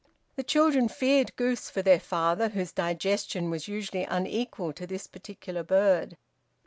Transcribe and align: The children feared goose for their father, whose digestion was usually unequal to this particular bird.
The 0.35 0.41
children 0.41 0.87
feared 0.87 1.35
goose 1.35 1.69
for 1.69 1.83
their 1.83 1.99
father, 1.99 2.49
whose 2.49 2.71
digestion 2.71 3.51
was 3.51 3.67
usually 3.67 4.03
unequal 4.05 4.73
to 4.73 4.87
this 4.87 5.05
particular 5.05 5.61
bird. 5.61 6.17